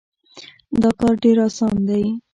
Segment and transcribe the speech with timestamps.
[0.81, 2.03] دا کار ډېر اسان دی.